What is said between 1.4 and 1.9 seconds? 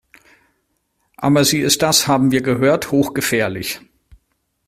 sie ist